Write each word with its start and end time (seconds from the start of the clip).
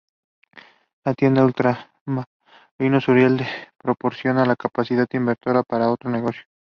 La 1.05 1.13
tienda 1.13 1.45
Ultramarinos 1.45 3.07
Uriel 3.07 3.35
le 3.37 3.45
proporcionó 3.77 4.43
la 4.45 4.55
capacidad 4.55 5.05
inversora 5.13 5.61
para 5.61 5.91
otro 5.91 6.09
negocio. 6.09 6.41